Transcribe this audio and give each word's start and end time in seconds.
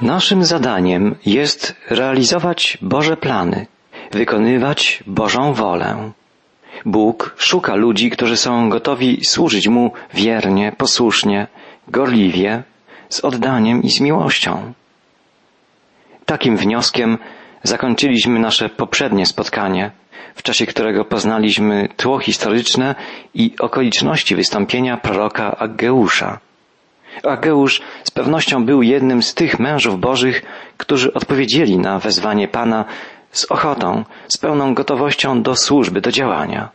Naszym 0.00 0.44
zadaniem 0.44 1.14
jest 1.26 1.76
realizować 1.90 2.78
Boże 2.82 3.16
plany, 3.16 3.66
wykonywać 4.10 5.02
Bożą 5.06 5.52
wolę. 5.52 6.12
Bóg 6.84 7.34
szuka 7.36 7.74
ludzi, 7.74 8.10
którzy 8.10 8.36
są 8.36 8.68
gotowi 8.68 9.24
służyć 9.24 9.68
Mu 9.68 9.92
wiernie, 10.14 10.72
posłusznie, 10.76 11.46
gorliwie, 11.88 12.62
z 13.08 13.20
oddaniem 13.20 13.82
i 13.82 13.90
z 13.90 14.00
miłością. 14.00 14.72
Takim 16.26 16.56
wnioskiem 16.56 17.18
zakończyliśmy 17.62 18.40
nasze 18.40 18.68
poprzednie 18.68 19.26
spotkanie, 19.26 19.90
w 20.34 20.42
czasie 20.42 20.66
którego 20.66 21.04
poznaliśmy 21.04 21.88
tło 21.96 22.18
historyczne 22.18 22.94
i 23.34 23.54
okoliczności 23.60 24.36
wystąpienia 24.36 24.96
proroka 24.96 25.56
Aggeusza. 25.56 26.38
Ageusz 27.24 27.80
z 28.04 28.10
pewnością 28.10 28.64
był 28.64 28.82
jednym 28.82 29.22
z 29.22 29.34
tych 29.34 29.58
mężów 29.58 30.00
bożych, 30.00 30.42
którzy 30.76 31.12
odpowiedzieli 31.12 31.78
na 31.78 31.98
wezwanie 31.98 32.48
Pana 32.48 32.84
z 33.32 33.44
ochotą, 33.44 34.04
z 34.28 34.36
pełną 34.38 34.74
gotowością 34.74 35.42
do 35.42 35.56
służby, 35.56 36.00
do 36.00 36.12
działania. 36.12 36.68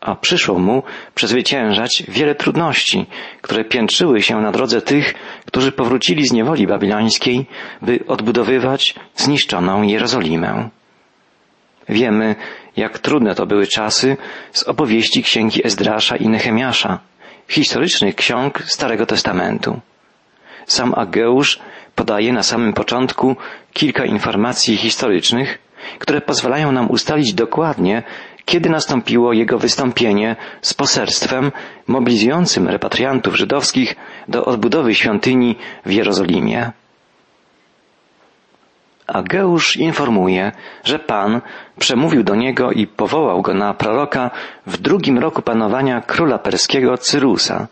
A 0.00 0.14
przyszło 0.14 0.58
mu 0.58 0.82
przezwyciężać 1.14 2.02
wiele 2.08 2.34
trudności, 2.34 3.06
które 3.42 3.64
piętrzyły 3.64 4.22
się 4.22 4.40
na 4.40 4.52
drodze 4.52 4.82
tych, 4.82 5.14
którzy 5.46 5.72
powrócili 5.72 6.26
z 6.26 6.32
niewoli 6.32 6.66
babilońskiej, 6.66 7.46
by 7.82 8.04
odbudowywać 8.08 8.94
zniszczoną 9.16 9.82
Jerozolimę. 9.82 10.68
Wiemy, 11.88 12.36
jak 12.76 12.98
trudne 12.98 13.34
to 13.34 13.46
były 13.46 13.66
czasy 13.66 14.16
z 14.52 14.62
opowieści 14.62 15.22
księgi 15.22 15.66
Ezdrasza 15.66 16.16
i 16.16 16.28
Nehemiasza, 16.28 16.98
historycznych 17.48 18.14
ksiąg 18.14 18.62
Starego 18.66 19.06
Testamentu. 19.06 19.80
Sam 20.66 20.94
Ageusz 20.96 21.60
podaje 21.94 22.32
na 22.32 22.42
samym 22.42 22.72
początku 22.72 23.36
kilka 23.72 24.04
informacji 24.04 24.76
historycznych, 24.76 25.58
które 25.98 26.20
pozwalają 26.20 26.72
nam 26.72 26.90
ustalić 26.90 27.34
dokładnie, 27.34 28.02
kiedy 28.44 28.70
nastąpiło 28.70 29.32
jego 29.32 29.58
wystąpienie 29.58 30.36
z 30.62 30.74
poselstwem 30.74 31.52
mobilizującym 31.86 32.68
repatriantów 32.68 33.36
żydowskich 33.36 33.96
do 34.28 34.44
odbudowy 34.44 34.94
świątyni 34.94 35.56
w 35.86 35.92
Jerozolimie. 35.92 36.72
Ageusz 39.12 39.76
informuje, 39.76 40.52
że 40.84 40.98
Pan 40.98 41.40
przemówił 41.78 42.22
do 42.22 42.34
niego 42.34 42.72
i 42.72 42.86
powołał 42.86 43.42
go 43.42 43.54
na 43.54 43.74
proroka 43.74 44.30
w 44.66 44.76
drugim 44.76 45.18
roku 45.18 45.42
panowania 45.42 46.00
króla 46.00 46.38
perskiego 46.38 46.98
Cyrusa, 46.98 47.66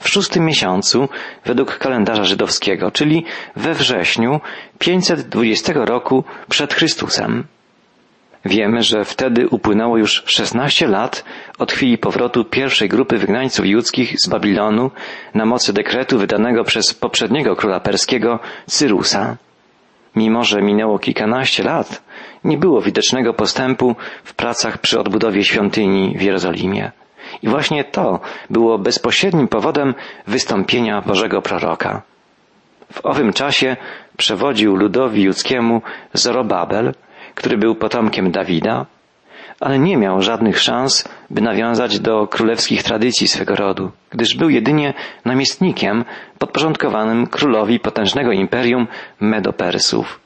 w 0.00 0.08
szóstym 0.08 0.44
miesiącu 0.44 1.08
według 1.44 1.78
kalendarza 1.78 2.24
żydowskiego, 2.24 2.90
czyli 2.90 3.24
we 3.56 3.74
wrześniu 3.74 4.40
520 4.78 5.72
roku 5.74 6.24
przed 6.48 6.74
Chrystusem. 6.74 7.44
Wiemy, 8.44 8.82
że 8.82 9.04
wtedy 9.04 9.48
upłynęło 9.48 9.98
już 9.98 10.22
16 10.26 10.88
lat 10.88 11.24
od 11.58 11.72
chwili 11.72 11.98
powrotu 11.98 12.44
pierwszej 12.44 12.88
grupy 12.88 13.18
wygnańców 13.18 13.66
judzkich 13.66 14.14
z 14.20 14.28
Babilonu 14.28 14.90
na 15.34 15.46
mocy 15.46 15.72
dekretu 15.72 16.18
wydanego 16.18 16.64
przez 16.64 16.94
poprzedniego 16.94 17.56
króla 17.56 17.80
perskiego 17.80 18.38
Cyrusa. 18.66 19.36
Mimo, 20.16 20.44
że 20.44 20.62
minęło 20.62 20.98
kilkanaście 20.98 21.62
lat, 21.62 22.02
nie 22.44 22.58
było 22.58 22.80
widocznego 22.80 23.34
postępu 23.34 23.96
w 24.24 24.34
pracach 24.34 24.78
przy 24.78 25.00
odbudowie 25.00 25.44
świątyni 25.44 26.18
w 26.18 26.22
Jerozolimie. 26.22 26.92
I 27.42 27.48
właśnie 27.48 27.84
to 27.84 28.20
było 28.50 28.78
bezpośrednim 28.78 29.48
powodem 29.48 29.94
wystąpienia 30.26 31.02
Bożego 31.02 31.42
proroka. 31.42 32.02
W 32.92 33.06
owym 33.06 33.32
czasie 33.32 33.76
przewodził 34.16 34.76
ludowi 34.76 35.22
judzkiemu 35.22 35.82
Zorobabel, 36.12 36.94
który 37.34 37.58
był 37.58 37.74
potomkiem 37.74 38.30
Dawida, 38.30 38.86
ale 39.60 39.78
nie 39.78 39.96
miał 39.96 40.22
żadnych 40.22 40.60
szans, 40.60 41.08
by 41.30 41.40
nawiązać 41.40 42.00
do 42.00 42.26
królewskich 42.26 42.82
tradycji 42.82 43.28
swego 43.28 43.56
rodu, 43.56 43.90
gdyż 44.10 44.36
był 44.36 44.50
jedynie 44.50 44.94
namiestnikiem 45.24 46.04
podporządkowanym 46.38 47.26
królowi 47.26 47.80
potężnego 47.80 48.32
imperium 48.32 48.86
Medopersów. 49.20 50.20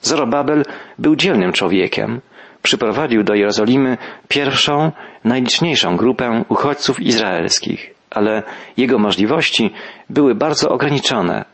Zorobabel 0.00 0.62
był 0.98 1.16
dzielnym 1.16 1.52
człowiekiem. 1.52 2.20
Przyprowadził 2.62 3.22
do 3.22 3.34
Jerozolimy 3.34 3.98
pierwszą, 4.28 4.92
najliczniejszą 5.24 5.96
grupę 5.96 6.44
uchodźców 6.48 7.00
izraelskich, 7.00 7.94
ale 8.10 8.42
jego 8.76 8.98
możliwości 8.98 9.70
były 10.10 10.34
bardzo 10.34 10.68
ograniczone. 10.68 11.44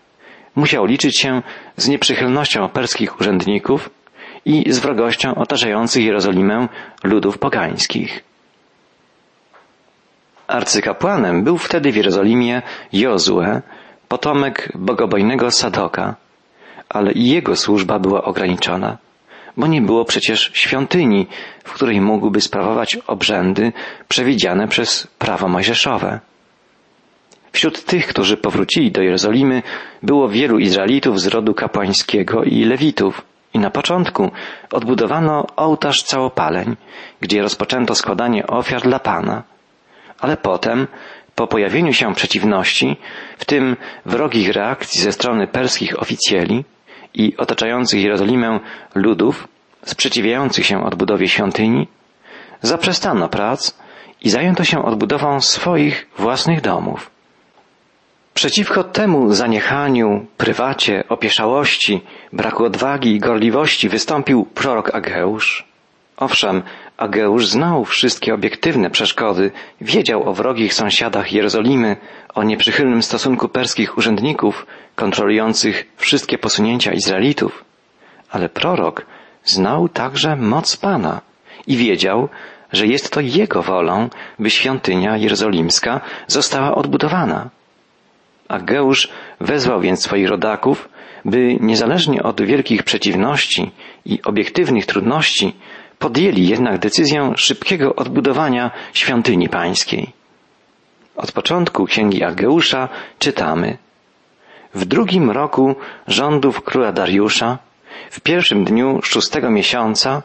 Musiał 0.56 0.84
liczyć 0.84 1.18
się 1.20 1.42
z 1.76 1.88
nieprzychylnością 1.88 2.68
perskich 2.68 3.20
urzędników, 3.20 3.90
i 4.44 4.72
z 4.72 4.78
wrogością 4.78 5.34
otaczających 5.34 6.04
Jerozolimę 6.04 6.68
ludów 7.04 7.38
pogańskich. 7.38 8.24
Arcykapłanem 10.54 11.44
był 11.44 11.58
wtedy 11.58 11.92
w 11.92 11.96
Jerozolimie 11.96 12.62
Jozue, 12.92 13.60
potomek 14.08 14.72
bogobojnego 14.74 15.50
Sadoka, 15.50 16.14
ale 16.88 17.12
i 17.12 17.28
jego 17.28 17.56
służba 17.56 17.98
była 17.98 18.24
ograniczona, 18.24 18.98
bo 19.56 19.66
nie 19.66 19.82
było 19.82 20.04
przecież 20.04 20.50
świątyni, 20.54 21.26
w 21.64 21.72
której 21.72 22.00
mógłby 22.00 22.40
sprawować 22.40 22.96
obrzędy 23.06 23.72
przewidziane 24.08 24.68
przez 24.68 25.06
prawo 25.18 25.48
mojżeszowe. 25.48 26.20
Wśród 27.52 27.84
tych, 27.84 28.06
którzy 28.06 28.36
powrócili 28.36 28.92
do 28.92 29.02
Jerozolimy, 29.02 29.62
było 30.02 30.28
wielu 30.28 30.58
Izraelitów 30.58 31.20
z 31.20 31.26
rodu 31.26 31.54
kapłańskiego 31.54 32.44
i 32.44 32.64
Lewitów, 32.64 33.22
i 33.54 33.58
na 33.58 33.70
początku 33.70 34.30
odbudowano 34.72 35.46
ołtarz 35.56 36.02
całopaleń, 36.02 36.76
gdzie 37.20 37.42
rozpoczęto 37.42 37.94
składanie 37.94 38.46
ofiar 38.46 38.82
dla 38.82 38.98
Pana. 38.98 39.53
Ale 40.20 40.36
potem, 40.36 40.86
po 41.34 41.46
pojawieniu 41.46 41.92
się 41.92 42.14
przeciwności, 42.14 42.96
w 43.38 43.44
tym 43.44 43.76
wrogich 44.06 44.52
reakcji 44.52 45.00
ze 45.00 45.12
strony 45.12 45.46
perskich 45.46 46.02
oficjeli 46.02 46.64
i 47.14 47.36
otaczających 47.36 48.02
Jerozolimę 48.02 48.60
ludów, 48.94 49.48
sprzeciwiających 49.84 50.66
się 50.66 50.84
odbudowie 50.84 51.28
świątyni, 51.28 51.88
zaprzestano 52.62 53.28
prac 53.28 53.78
i 54.22 54.30
zajęto 54.30 54.64
się 54.64 54.84
odbudową 54.84 55.40
swoich 55.40 56.06
własnych 56.18 56.60
domów. 56.60 57.10
Przeciwko 58.34 58.84
temu 58.84 59.32
zaniechaniu, 59.32 60.26
prywacie, 60.36 61.04
opieszałości, 61.08 62.02
braku 62.32 62.64
odwagi 62.64 63.14
i 63.14 63.20
gorliwości 63.20 63.88
wystąpił 63.88 64.44
prorok 64.44 64.94
Ageusz. 64.94 65.64
Owszem, 66.16 66.62
Ageusz 66.96 67.46
znał 67.46 67.84
wszystkie 67.84 68.34
obiektywne 68.34 68.90
przeszkody, 68.90 69.50
wiedział 69.80 70.28
o 70.28 70.32
wrogich 70.32 70.74
sąsiadach 70.74 71.32
Jerozolimy, 71.32 71.96
o 72.34 72.42
nieprzychylnym 72.42 73.02
stosunku 73.02 73.48
perskich 73.48 73.98
urzędników 73.98 74.66
kontrolujących 74.94 75.86
wszystkie 75.96 76.38
posunięcia 76.38 76.92
Izraelitów. 76.92 77.64
Ale 78.30 78.48
prorok 78.48 79.06
znał 79.44 79.88
także 79.88 80.36
moc 80.36 80.76
Pana 80.76 81.20
i 81.66 81.76
wiedział, 81.76 82.28
że 82.72 82.86
jest 82.86 83.12
to 83.12 83.20
Jego 83.20 83.62
wolą, 83.62 84.08
by 84.38 84.50
świątynia 84.50 85.16
jerozolimska 85.16 86.00
została 86.26 86.74
odbudowana. 86.74 87.50
Ageusz 88.48 89.08
wezwał 89.40 89.80
więc 89.80 90.02
swoich 90.02 90.28
rodaków, 90.28 90.88
by 91.24 91.56
niezależnie 91.60 92.22
od 92.22 92.42
wielkich 92.42 92.82
przeciwności 92.82 93.70
i 94.06 94.22
obiektywnych 94.22 94.86
trudności 94.86 95.54
podjęli 95.98 96.46
jednak 96.48 96.78
decyzję 96.78 97.32
szybkiego 97.36 97.94
odbudowania 97.94 98.70
świątyni 98.92 99.48
pańskiej. 99.48 100.12
Od 101.16 101.32
początku 101.32 101.84
księgi 101.84 102.24
Ageusza 102.24 102.88
czytamy 103.18 103.78
W 104.74 104.84
drugim 104.84 105.30
roku 105.30 105.76
rządów 106.06 106.62
króla 106.62 106.92
Dariusza, 106.92 107.58
w 108.10 108.20
pierwszym 108.20 108.64
dniu 108.64 109.02
szóstego 109.02 109.50
miesiąca, 109.50 110.22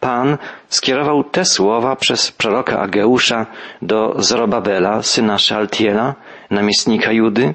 Pan 0.00 0.38
skierował 0.68 1.24
te 1.24 1.44
słowa 1.44 1.96
przez 1.96 2.32
proroka 2.32 2.80
Ageusza 2.80 3.46
do 3.82 4.14
Zorobabela, 4.18 5.02
syna 5.02 5.38
Szaltiela, 5.38 6.14
namiestnika 6.50 7.12
Judy, 7.12 7.54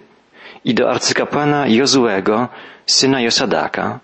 i 0.66 0.74
do 0.74 0.90
arcykapłana 0.90 1.68
Jozuego, 1.68 2.48
syna 2.86 3.22
Josadaka. 3.22 4.00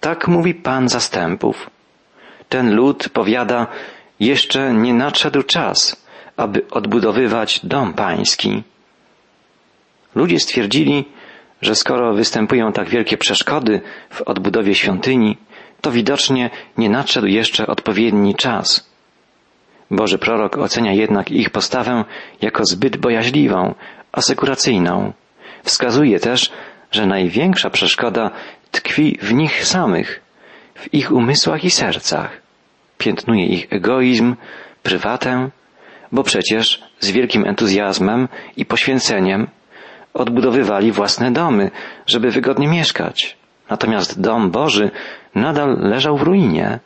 Tak 0.00 0.28
mówi 0.28 0.54
Pan 0.54 0.88
zastępów. 0.88 1.70
Ten 2.48 2.74
lud 2.74 3.08
powiada, 3.08 3.66
jeszcze 4.20 4.72
nie 4.72 4.94
nadszedł 4.94 5.42
czas, 5.42 6.06
aby 6.36 6.68
odbudowywać 6.70 7.60
dom 7.64 7.94
pański. 7.94 8.62
Ludzie 10.14 10.40
stwierdzili, 10.40 11.04
że 11.62 11.74
skoro 11.74 12.14
występują 12.14 12.72
tak 12.72 12.88
wielkie 12.88 13.18
przeszkody 13.18 13.80
w 14.10 14.22
odbudowie 14.22 14.74
świątyni, 14.74 15.36
to 15.80 15.90
widocznie 15.90 16.50
nie 16.78 16.90
nadszedł 16.90 17.26
jeszcze 17.26 17.66
odpowiedni 17.66 18.34
czas. 18.34 18.90
Boży 19.90 20.18
prorok 20.18 20.58
ocenia 20.58 20.92
jednak 20.92 21.30
ich 21.30 21.50
postawę 21.50 22.04
jako 22.42 22.64
zbyt 22.64 22.96
bojaźliwą, 22.96 23.74
asekuracyjną. 24.12 25.12
Wskazuje 25.62 26.20
też, 26.20 26.52
że 26.90 27.06
największa 27.06 27.70
przeszkoda 27.70 28.30
tkwi 28.70 29.18
w 29.22 29.34
nich 29.34 29.64
samych, 29.64 30.25
w 30.76 30.94
ich 30.94 31.12
umysłach 31.12 31.64
i 31.64 31.70
sercach. 31.70 32.30
Piętnuje 32.98 33.46
ich 33.46 33.66
egoizm, 33.70 34.36
prywatę, 34.82 35.50
bo 36.12 36.22
przecież 36.22 36.82
z 37.00 37.10
wielkim 37.10 37.44
entuzjazmem 37.44 38.28
i 38.56 38.66
poświęceniem 38.66 39.48
odbudowywali 40.14 40.92
własne 40.92 41.32
domy, 41.32 41.70
żeby 42.06 42.30
wygodnie 42.30 42.68
mieszkać. 42.68 43.36
Natomiast 43.70 44.20
dom 44.20 44.50
Boży 44.50 44.90
nadal 45.34 45.76
leżał 45.80 46.16
w 46.16 46.22
ruinie. 46.22 46.78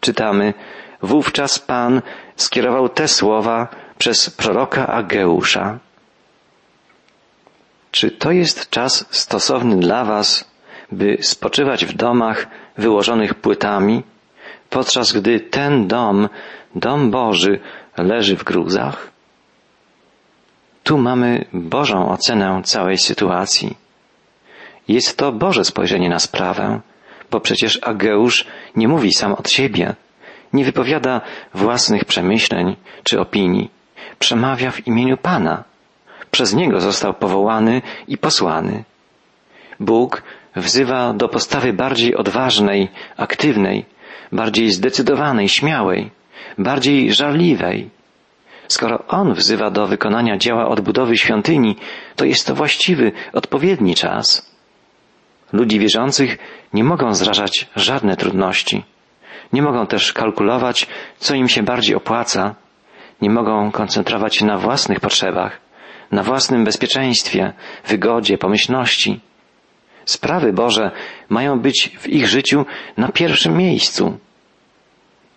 Czytamy, 0.00 0.54
wówczas 1.02 1.58
Pan 1.58 2.02
skierował 2.36 2.88
te 2.88 3.08
słowa 3.08 3.68
przez 3.98 4.30
proroka 4.30 4.86
Ageusza. 4.86 5.78
Czy 7.90 8.10
to 8.10 8.32
jest 8.32 8.70
czas 8.70 9.06
stosowny 9.10 9.76
dla 9.76 10.04
Was, 10.04 10.50
by 10.92 11.18
spoczywać 11.20 11.84
w 11.84 11.92
domach 11.92 12.46
wyłożonych 12.78 13.34
płytami, 13.34 14.02
podczas 14.70 15.12
gdy 15.12 15.40
ten 15.40 15.86
dom, 15.86 16.28
dom 16.74 17.10
Boży, 17.10 17.60
leży 17.96 18.36
w 18.36 18.44
gruzach? 18.44 19.10
Tu 20.82 20.98
mamy 20.98 21.44
Bożą 21.52 22.10
ocenę 22.10 22.60
całej 22.64 22.98
sytuacji. 22.98 23.76
Jest 24.88 25.16
to 25.16 25.32
Boże 25.32 25.64
spojrzenie 25.64 26.08
na 26.08 26.18
sprawę, 26.18 26.80
bo 27.30 27.40
przecież 27.40 27.78
Ageusz 27.82 28.46
nie 28.76 28.88
mówi 28.88 29.12
sam 29.12 29.32
od 29.32 29.50
siebie, 29.50 29.94
nie 30.52 30.64
wypowiada 30.64 31.20
własnych 31.54 32.04
przemyśleń 32.04 32.76
czy 33.02 33.20
opinii, 33.20 33.70
przemawia 34.18 34.70
w 34.70 34.86
imieniu 34.86 35.16
Pana. 35.16 35.64
Przez 36.30 36.54
Niego 36.54 36.80
został 36.80 37.14
powołany 37.14 37.82
i 38.08 38.18
posłany. 38.18 38.84
Bóg 39.80 40.22
wzywa 40.56 41.12
do 41.12 41.28
postawy 41.28 41.72
bardziej 41.72 42.14
odważnej, 42.14 42.88
aktywnej, 43.16 43.84
bardziej 44.32 44.70
zdecydowanej, 44.70 45.48
śmiałej, 45.48 46.10
bardziej 46.58 47.14
żarliwej. 47.14 47.90
Skoro 48.68 49.06
On 49.08 49.34
wzywa 49.34 49.70
do 49.70 49.86
wykonania 49.86 50.36
dzieła 50.36 50.68
odbudowy 50.68 51.18
świątyni, 51.18 51.76
to 52.16 52.24
jest 52.24 52.46
to 52.46 52.54
właściwy, 52.54 53.12
odpowiedni 53.32 53.94
czas. 53.94 54.56
Ludzi 55.52 55.78
wierzących 55.78 56.38
nie 56.72 56.84
mogą 56.84 57.14
zrażać 57.14 57.66
żadne 57.76 58.16
trudności. 58.16 58.84
Nie 59.52 59.62
mogą 59.62 59.86
też 59.86 60.12
kalkulować, 60.12 60.86
co 61.18 61.34
im 61.34 61.48
się 61.48 61.62
bardziej 61.62 61.94
opłaca. 61.96 62.54
Nie 63.22 63.30
mogą 63.30 63.70
koncentrować 63.70 64.36
się 64.36 64.46
na 64.46 64.58
własnych 64.58 65.00
potrzebach, 65.00 65.60
na 66.12 66.22
własnym 66.22 66.64
bezpieczeństwie, 66.64 67.52
wygodzie, 67.86 68.38
pomyślności. 68.38 69.20
Sprawy 70.06 70.52
Boże 70.52 70.90
mają 71.28 71.60
być 71.60 71.90
w 71.98 72.08
ich 72.08 72.28
życiu 72.28 72.66
na 72.96 73.08
pierwszym 73.08 73.56
miejscu. 73.56 74.18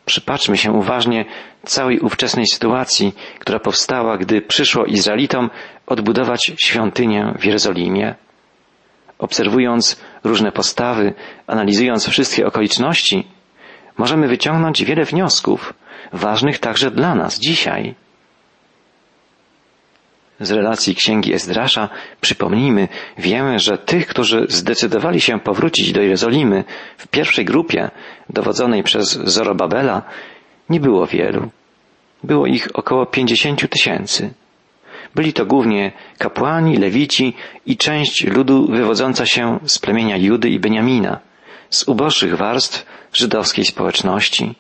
Przypatrzmy 0.06 0.58
się 0.58 0.72
uważnie 0.72 1.26
całej 1.64 2.00
ówczesnej 2.00 2.46
sytuacji, 2.48 3.16
która 3.40 3.60
powstała, 3.60 4.18
gdy 4.18 4.42
przyszło 4.42 4.86
Izraelitom 4.86 5.50
odbudować 5.88 6.52
świątynię 6.58 7.34
w 7.40 7.46
Jerozolimie. 7.46 8.16
Obserwując 9.20 10.02
różne 10.24 10.52
postawy, 10.52 11.14
analizując 11.48 12.08
wszystkie 12.08 12.48
okoliczności, 12.48 13.28
możemy 13.98 14.28
wyciągnąć 14.28 14.84
wiele 14.84 15.04
wniosków, 15.04 15.74
ważnych 16.14 16.60
także 16.60 16.92
dla 16.92 17.16
nas 17.16 17.40
dzisiaj. 17.40 17.96
Z 20.40 20.52
relacji 20.52 20.96
księgi 20.96 21.34
Ezdrasza 21.34 21.90
przypomnijmy, 22.22 22.88
wiemy, 23.18 23.60
że 23.60 23.78
tych, 23.78 24.08
którzy 24.08 24.46
zdecydowali 24.50 25.22
się 25.22 25.40
powrócić 25.40 25.92
do 25.92 26.02
Jerozolimy 26.02 26.64
w 26.98 27.08
pierwszej 27.08 27.46
grupie 27.46 27.92
dowodzonej 28.30 28.84
przez 28.84 29.12
Zorobabela, 29.12 30.02
nie 30.70 30.80
było 30.80 31.08
wielu. 31.08 31.50
Było 32.24 32.46
ich 32.46 32.68
około 32.74 33.06
pięćdziesięciu 33.06 33.68
tysięcy. 33.68 34.34
Byli 35.16 35.34
to 35.34 35.46
głównie 35.46 35.92
kapłani, 36.18 36.78
lewici 36.78 37.34
i 37.66 37.78
część 37.78 38.28
ludu 38.28 38.68
wywodząca 38.68 39.26
się 39.26 39.60
z 39.66 39.80
plemienia 39.80 40.18
Judy 40.18 40.50
i 40.50 40.60
Beniamina, 40.60 41.20
z 41.70 41.88
uboższych 41.88 42.38
warstw 42.38 42.86
żydowskiej 43.14 43.66
społeczności. 43.66 44.56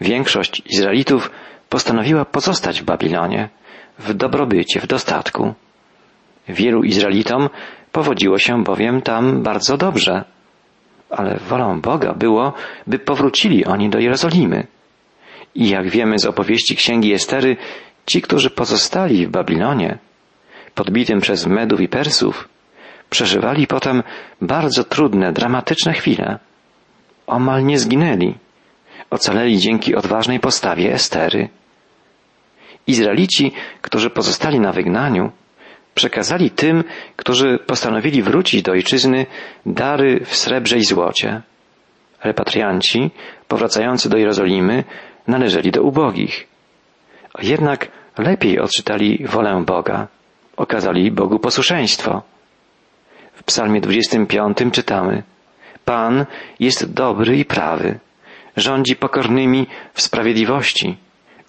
Większość 0.00 0.62
Izraelitów 0.66 1.30
postanowiła 1.68 2.24
pozostać 2.24 2.80
w 2.80 2.84
Babilonie, 2.84 3.48
w 3.98 4.14
dobrobycie, 4.14 4.80
w 4.80 4.86
dostatku. 4.86 5.54
Wielu 6.48 6.82
Izraelitom 6.82 7.48
powodziło 7.92 8.38
się 8.38 8.64
bowiem 8.64 9.02
tam 9.02 9.42
bardzo 9.42 9.76
dobrze, 9.76 10.24
ale 11.10 11.36
wolą 11.36 11.80
Boga 11.80 12.14
było, 12.14 12.52
by 12.86 12.98
powrócili 12.98 13.64
oni 13.64 13.90
do 13.90 13.98
Jerozolimy. 13.98 14.66
I 15.54 15.68
jak 15.68 15.88
wiemy 15.88 16.18
z 16.18 16.26
opowieści 16.26 16.76
księgi 16.76 17.12
Estery, 17.12 17.56
Ci, 18.06 18.22
którzy 18.22 18.50
pozostali 18.50 19.26
w 19.26 19.30
Babilonie, 19.30 19.98
podbitym 20.74 21.20
przez 21.20 21.46
Medów 21.46 21.80
i 21.80 21.88
Persów, 21.88 22.48
przeżywali 23.10 23.66
potem 23.66 24.02
bardzo 24.40 24.84
trudne, 24.84 25.32
dramatyczne 25.32 25.92
chwile. 25.92 26.38
Omal 27.26 27.64
nie 27.64 27.78
zginęli. 27.78 28.34
Ocaleli 29.10 29.58
dzięki 29.58 29.94
odważnej 29.94 30.40
postawie 30.40 30.92
Estery. 30.92 31.48
Izraelici, 32.86 33.52
którzy 33.82 34.10
pozostali 34.10 34.60
na 34.60 34.72
wygnaniu, 34.72 35.30
przekazali 35.94 36.50
tym, 36.50 36.84
którzy 37.16 37.58
postanowili 37.66 38.22
wrócić 38.22 38.62
do 38.62 38.72
ojczyzny, 38.72 39.26
dary 39.66 40.20
w 40.24 40.36
srebrze 40.36 40.78
i 40.78 40.84
złocie. 40.84 41.42
Repatrianci, 42.24 43.10
powracający 43.48 44.08
do 44.08 44.16
Jerozolimy, 44.16 44.84
należeli 45.26 45.70
do 45.70 45.82
ubogich. 45.82 46.46
Jednak 47.42 47.88
lepiej 48.18 48.60
odczytali 48.60 49.26
wolę 49.26 49.62
Boga, 49.66 50.08
okazali 50.56 51.10
Bogu 51.10 51.38
posłuszeństwo. 51.38 52.22
W 53.34 53.42
psalmie 53.42 53.80
25 53.80 54.58
czytamy 54.72 55.22
Pan 55.84 56.26
jest 56.60 56.92
dobry 56.92 57.38
i 57.38 57.44
prawy, 57.44 57.98
rządzi 58.56 58.96
pokornymi 58.96 59.66
w 59.94 60.02
sprawiedliwości, 60.02 60.96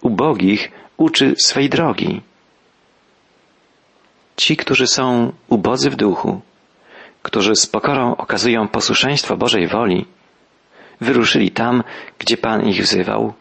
ubogich 0.00 0.70
uczy 0.96 1.34
swej 1.38 1.68
drogi. 1.68 2.20
Ci, 4.36 4.56
którzy 4.56 4.86
są 4.86 5.32
ubodzy 5.48 5.90
w 5.90 5.96
duchu, 5.96 6.40
którzy 7.22 7.56
z 7.56 7.66
pokorą 7.66 8.16
okazują 8.16 8.68
posłuszeństwo 8.68 9.36
Bożej 9.36 9.68
woli, 9.68 10.06
wyruszyli 11.00 11.50
tam, 11.50 11.82
gdzie 12.18 12.36
Pan 12.36 12.68
ich 12.68 12.82
wzywał. 12.82 13.32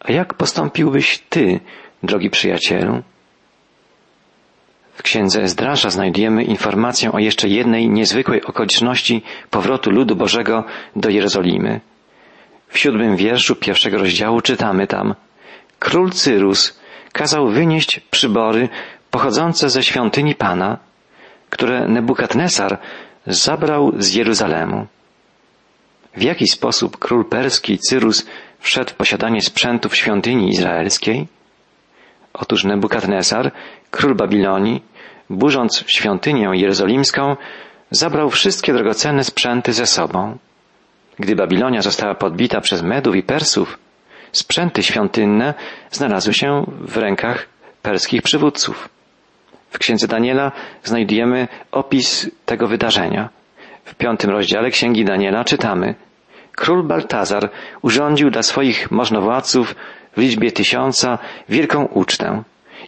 A 0.00 0.12
jak 0.12 0.34
postąpiłbyś 0.34 1.18
Ty, 1.28 1.60
drogi 2.02 2.30
przyjacielu? 2.30 3.02
W 4.94 5.02
księdze 5.02 5.42
Ezdrasza 5.42 5.90
znajdujemy 5.90 6.44
informację 6.44 7.12
o 7.12 7.18
jeszcze 7.18 7.48
jednej 7.48 7.88
niezwykłej 7.88 8.44
okoliczności 8.44 9.22
powrotu 9.50 9.90
ludu 9.90 10.16
Bożego 10.16 10.64
do 10.96 11.10
Jerozolimy. 11.10 11.80
W 12.68 12.78
siódmym 12.78 13.16
wierszu 13.16 13.56
pierwszego 13.56 13.98
rozdziału 13.98 14.40
czytamy 14.40 14.86
tam 14.86 15.14
Król 15.80 16.10
Cyrus 16.10 16.80
kazał 17.12 17.48
wynieść 17.48 18.00
przybory 18.10 18.68
pochodzące 19.10 19.70
ze 19.70 19.82
świątyni 19.82 20.34
Pana, 20.34 20.78
które 21.50 21.88
Nebukadnesar 21.88 22.78
zabrał 23.26 23.92
z 23.98 24.14
Jeruzalemu. 24.14 24.86
W 26.16 26.22
jaki 26.22 26.48
sposób 26.48 26.98
król 26.98 27.24
perski 27.24 27.78
Cyrus 27.78 28.26
wszedł 28.58 28.90
w 28.90 28.94
posiadanie 28.94 29.40
sprzętów 29.40 29.96
świątyni 29.96 30.48
izraelskiej? 30.48 31.26
Otóż 32.32 32.64
Nebukadnesar, 32.64 33.52
król 33.90 34.14
Babilonii, 34.14 34.82
burząc 35.30 35.84
świątynię 35.86 36.50
jerozolimską, 36.54 37.36
zabrał 37.90 38.30
wszystkie 38.30 38.72
drogocenne 38.72 39.24
sprzęty 39.24 39.72
ze 39.72 39.86
sobą. 39.86 40.38
Gdy 41.18 41.36
Babilonia 41.36 41.82
została 41.82 42.14
podbita 42.14 42.60
przez 42.60 42.82
Medów 42.82 43.16
i 43.16 43.22
Persów, 43.22 43.78
sprzęty 44.32 44.82
świątynne 44.82 45.54
znalazły 45.90 46.34
się 46.34 46.64
w 46.80 46.96
rękach 46.96 47.46
perskich 47.82 48.22
przywódców. 48.22 48.88
W 49.70 49.78
księdze 49.78 50.08
Daniela 50.08 50.52
znajdujemy 50.84 51.48
opis 51.72 52.30
tego 52.46 52.68
wydarzenia. 52.68 53.28
W 53.84 53.94
piątym 53.94 54.30
rozdziale 54.30 54.70
księgi 54.70 55.04
Daniela 55.04 55.44
czytamy 55.44 55.94
Król 56.52 56.82
Baltazar 56.82 57.50
urządził 57.82 58.30
dla 58.30 58.42
swoich 58.42 58.90
możnowładców 58.90 59.74
w 60.16 60.20
liczbie 60.20 60.52
tysiąca 60.52 61.18
wielką 61.48 61.84
ucztę 61.84 62.42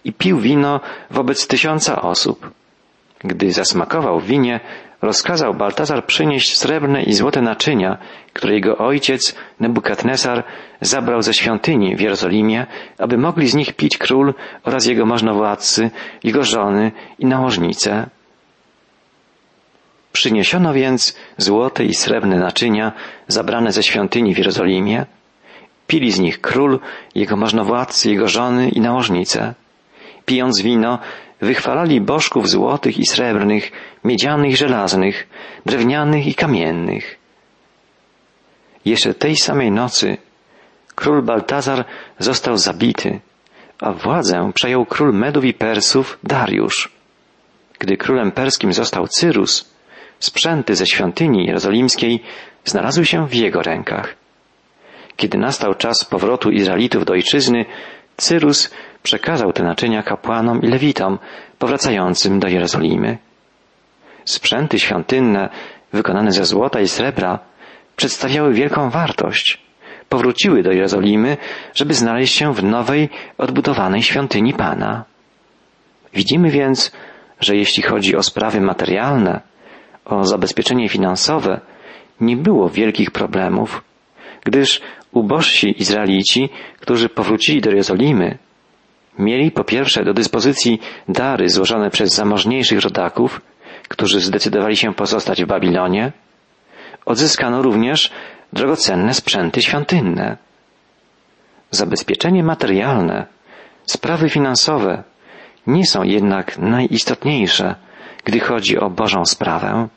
i 0.05 0.13
pił 0.13 0.39
wino 0.39 0.81
wobec 1.11 1.47
tysiąca 1.47 2.03
osób. 2.03 2.51
Gdy 3.25 3.53
zasmakował 3.53 4.21
winie, 4.21 4.61
rozkazał 5.03 5.55
Baltazar 5.55 6.07
przynieść 6.07 6.59
srebrne 6.59 7.03
i 7.03 7.13
złote 7.13 7.43
naczynia, 7.43 7.99
które 8.33 8.55
jego 8.55 8.79
ojciec 8.79 9.35
Nebukadnesar 9.61 10.45
zabrał 10.81 11.23
ze 11.23 11.35
świątyni 11.35 11.97
w 11.97 12.01
Jerozolimie, 12.01 12.67
aby 12.99 13.19
mogli 13.19 13.49
z 13.49 13.55
nich 13.55 13.73
pić 13.73 13.99
król 13.99 14.35
oraz 14.65 14.87
jego 14.87 15.07
możnowładcy, 15.07 15.91
jego 16.25 16.45
żony 16.45 16.93
i 17.19 17.27
nałożnice. 17.27 18.07
Przyniesiono 20.13 20.75
więc 20.75 21.17
złote 21.37 21.85
i 21.85 21.95
srebrne 21.95 22.39
naczynia 22.39 22.93
zabrane 23.29 23.73
ze 23.73 23.83
świątyni 23.83 24.35
w 24.35 24.39
Jerozolimie. 24.39 25.07
Pili 25.87 26.13
z 26.13 26.19
nich 26.19 26.41
król, 26.41 26.81
jego 27.15 27.37
możnowładcy, 27.37 28.11
jego 28.11 28.29
żony 28.29 28.69
i 28.69 28.81
nałożnice. 28.81 29.55
Pijąc 30.27 30.61
wino, 30.61 30.99
wychwalali 31.43 32.01
bożków 32.01 32.49
złotych 32.49 32.99
i 32.99 33.07
srebrnych, 33.07 33.73
miedzianych 34.05 34.57
żelaznych, 34.57 35.29
drewnianych 35.67 36.27
i 36.27 36.35
kamiennych. 36.35 37.19
Jeszcze 38.85 39.15
tej 39.15 39.37
samej 39.37 39.71
nocy 39.71 40.17
król 40.95 41.23
Baltazar 41.23 41.85
został 42.19 42.57
zabity, 42.57 43.21
a 43.81 43.93
władzę 43.93 44.51
przejął 44.55 44.87
król 44.87 45.13
Medów 45.13 45.45
i 45.45 45.55
Persów 45.55 46.19
Dariusz. 46.25 46.93
Gdy 47.79 47.97
królem 47.97 48.33
perskim 48.33 48.73
został 48.73 49.09
Cyrus, 49.09 49.73
sprzęty 50.19 50.75
ze 50.75 50.87
świątyni 50.87 51.47
jerozolimskiej 51.47 52.23
znalazły 52.65 53.07
się 53.07 53.27
w 53.27 53.35
jego 53.35 53.63
rękach. 53.63 54.15
Kiedy 55.17 55.39
nastał 55.39 55.75
czas 55.75 56.05
powrotu 56.05 56.51
Izraelitów 56.51 57.05
do 57.05 57.13
ojczyzny, 57.13 57.65
Cyrus 58.17 58.71
przekazał 59.03 59.53
te 59.53 59.63
naczynia 59.63 60.03
kapłanom 60.03 60.63
i 60.63 60.67
lewitom 60.67 61.19
powracającym 61.59 62.41
do 62.41 62.49
Jerozolimy. 62.49 63.19
Sprzęty 64.25 64.79
świątynne, 64.79 65.49
wykonane 65.93 66.33
ze 66.33 66.45
złota 66.45 66.81
i 66.81 66.89
srebra, 66.89 67.39
przedstawiały 67.97 68.55
wielką 68.55 68.91
wartość. 68.91 69.63
Powróciły 70.09 70.63
do 70.63 70.73
Jerozolimy, 70.73 71.37
żeby 71.75 71.95
znaleźć 71.95 72.35
się 72.35 72.55
w 72.55 72.65
nowej, 72.65 73.09
odbudowanej 73.39 74.03
świątyni 74.03 74.53
Pana. 74.53 75.05
Widzimy 76.15 76.51
więc, 76.51 76.93
że 77.41 77.57
jeśli 77.57 77.83
chodzi 77.83 78.17
o 78.17 78.23
sprawy 78.23 78.61
materialne, 78.61 79.41
o 80.05 80.25
zabezpieczenie 80.25 80.89
finansowe, 80.89 81.61
nie 82.21 82.37
było 82.37 82.69
wielkich 82.69 83.11
problemów, 83.11 83.85
gdyż 84.45 84.81
ubożsi 85.13 85.81
Izraelici, 85.83 86.49
którzy 86.81 87.09
powrócili 87.09 87.61
do 87.61 87.71
Jerozolimy, 87.71 88.39
mieli 89.19 89.51
po 89.51 89.65
pierwsze 89.65 90.05
do 90.05 90.15
dyspozycji 90.15 90.81
dary 91.09 91.49
złożone 91.49 91.91
przez 91.91 92.15
zamożniejszych 92.15 92.81
rodaków, 92.81 93.41
którzy 93.89 94.21
zdecydowali 94.21 94.77
się 94.77 94.95
pozostać 94.95 95.45
w 95.45 95.47
Babilonie. 95.47 96.13
Odzyskano 97.07 97.63
również 97.63 98.11
drogocenne 98.53 99.15
sprzęty 99.15 99.63
świątynne. 99.63 100.37
Zabezpieczenie 101.71 102.43
materialne, 102.43 103.27
sprawy 103.87 104.29
finansowe 104.31 105.03
nie 105.67 105.87
są 105.87 106.03
jednak 106.03 106.59
najistotniejsze, 106.59 107.75
gdy 108.25 108.41
chodzi 108.41 108.79
o 108.79 108.91
Bożą 108.91 109.25
sprawę. 109.25 109.89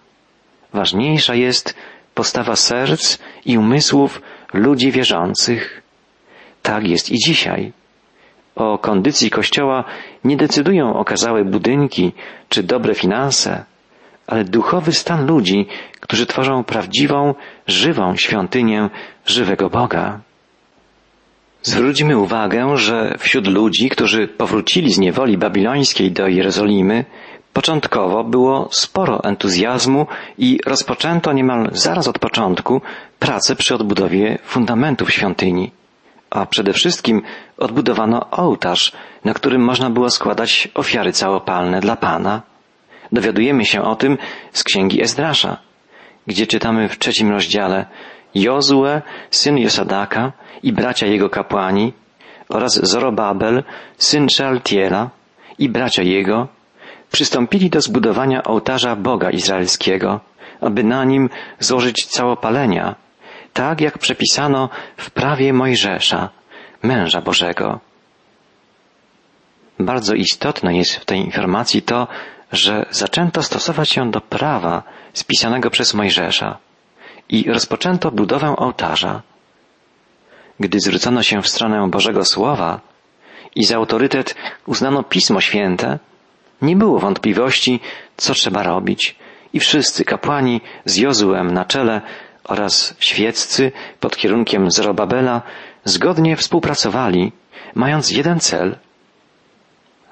Ważniejsza 0.73 1.35
jest 1.35 1.75
postawa 2.13 2.55
serc 2.55 3.17
i 3.45 3.57
umysłów 3.57 4.21
ludzi 4.53 4.91
wierzących. 4.91 5.81
Tak 6.61 6.87
jest 6.87 7.11
i 7.11 7.17
dzisiaj. 7.17 7.73
O 8.55 8.77
kondycji 8.77 9.29
Kościoła 9.29 9.83
nie 10.23 10.37
decydują 10.37 10.93
okazałe 10.93 11.45
budynki 11.45 12.13
czy 12.49 12.63
dobre 12.63 12.95
finanse, 12.95 13.65
ale 14.27 14.43
duchowy 14.43 14.91
stan 14.91 15.25
ludzi, 15.25 15.67
którzy 15.99 16.25
tworzą 16.25 16.63
prawdziwą, 16.63 17.35
żywą 17.67 18.15
świątynię 18.15 18.89
żywego 19.25 19.69
Boga. 19.69 20.19
Zwróćmy 21.61 22.17
uwagę, 22.17 22.77
że 22.77 23.15
wśród 23.19 23.47
ludzi, 23.47 23.89
którzy 23.89 24.27
powrócili 24.27 24.93
z 24.93 24.99
niewoli 24.99 25.37
babilońskiej 25.37 26.11
do 26.11 26.27
Jerozolimy, 26.27 27.05
początkowo 27.53 28.23
było 28.23 28.67
sporo 28.71 29.23
entuzjazmu 29.23 30.07
i 30.37 30.59
rozpoczęto 30.65 31.33
niemal 31.33 31.69
zaraz 31.71 32.07
od 32.07 32.19
początku 32.19 32.81
pracę 33.19 33.55
przy 33.55 33.75
odbudowie 33.75 34.37
fundamentów 34.43 35.11
świątyni. 35.11 35.71
A 36.35 36.45
przede 36.45 36.73
wszystkim 36.73 37.21
odbudowano 37.57 38.29
ołtarz, 38.31 38.91
na 39.25 39.33
którym 39.33 39.61
można 39.61 39.89
było 39.89 40.09
składać 40.09 40.67
ofiary 40.73 41.11
całopalne 41.11 41.79
dla 41.79 41.95
Pana. 41.95 42.41
Dowiadujemy 43.11 43.65
się 43.65 43.81
o 43.81 43.95
tym 43.95 44.17
z 44.51 44.63
księgi 44.63 45.01
Ezdrasza, 45.01 45.57
gdzie 46.27 46.47
czytamy 46.47 46.89
w 46.89 46.99
trzecim 46.99 47.31
rozdziale 47.31 47.85
Jozue, 48.35 49.01
syn 49.31 49.57
Josadaka 49.57 50.31
i 50.63 50.73
bracia 50.73 51.07
jego 51.07 51.29
kapłani 51.29 51.93
oraz 52.49 52.79
Zorobabel, 52.83 53.63
syn 53.97 54.29
Szealtiela 54.29 55.09
i 55.59 55.69
bracia 55.69 56.03
jego 56.03 56.47
przystąpili 57.11 57.69
do 57.69 57.81
zbudowania 57.81 58.43
ołtarza 58.43 58.95
Boga 58.95 59.29
Izraelskiego, 59.29 60.19
aby 60.61 60.83
na 60.83 61.03
nim 61.03 61.29
złożyć 61.59 62.05
całopalenia, 62.05 62.95
tak 63.55 63.81
jak 63.81 63.97
przepisano 63.97 64.69
w 64.97 65.11
prawie 65.11 65.53
Mojżesza, 65.53 66.29
męża 66.83 67.21
Bożego. 67.21 67.79
Bardzo 69.79 70.13
istotne 70.13 70.77
jest 70.77 70.95
w 70.95 71.05
tej 71.05 71.19
informacji 71.19 71.81
to, 71.81 72.07
że 72.51 72.85
zaczęto 72.91 73.43
stosować 73.43 73.89
się 73.89 74.11
do 74.11 74.21
prawa 74.21 74.83
spisanego 75.13 75.69
przez 75.69 75.93
Mojżesza 75.93 76.57
i 77.29 77.51
rozpoczęto 77.51 78.11
budowę 78.11 78.55
ołtarza. 78.57 79.21
Gdy 80.59 80.79
zwrócono 80.79 81.23
się 81.23 81.41
w 81.41 81.47
stronę 81.47 81.89
Bożego 81.89 82.25
Słowa 82.25 82.79
i 83.55 83.65
za 83.65 83.75
autorytet 83.75 84.35
uznano 84.65 85.03
Pismo 85.03 85.41
Święte, 85.41 85.99
nie 86.61 86.75
było 86.75 86.99
wątpliwości, 86.99 87.79
co 88.17 88.33
trzeba 88.33 88.63
robić 88.63 89.15
i 89.53 89.59
wszyscy 89.59 90.05
kapłani 90.05 90.61
z 90.85 90.97
Jozuem 90.97 91.51
na 91.51 91.65
czele 91.65 92.01
oraz 92.47 92.95
świeccy 92.99 93.71
pod 93.99 94.17
kierunkiem 94.17 94.71
Zerobabela 94.71 95.41
zgodnie 95.83 96.35
współpracowali, 96.35 97.31
mając 97.75 98.11
jeden 98.11 98.39
cel. 98.39 98.77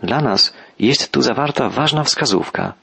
Dla 0.03 0.21
nas 0.21 0.53
jest 0.79 1.11
tu 1.11 1.21
zawarta 1.21 1.69
ważna 1.69 2.03
wskazówka. 2.03 2.73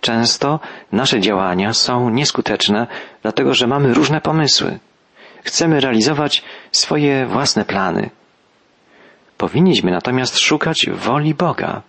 Często 0.00 0.60
nasze 0.92 1.20
działania 1.20 1.72
są 1.72 2.10
nieskuteczne, 2.10 2.86
dlatego 3.22 3.54
że 3.54 3.66
mamy 3.66 3.94
różne 3.94 4.20
pomysły. 4.20 4.78
Chcemy 5.44 5.80
realizować 5.80 6.42
swoje 6.72 7.26
własne 7.26 7.64
plany. 7.64 8.10
Powinniśmy 9.36 9.90
natomiast 9.90 10.38
szukać 10.38 10.86
woli 10.92 11.34
Boga. 11.34 11.82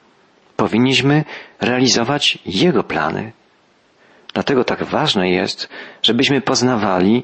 Powinniśmy 0.56 1.24
realizować 1.62 2.40
Jego 2.46 2.84
plany. 2.84 3.32
Dlatego 4.34 4.64
tak 4.64 4.84
ważne 4.84 5.30
jest, 5.30 5.70
żebyśmy 6.04 6.42
poznawali 6.42 7.24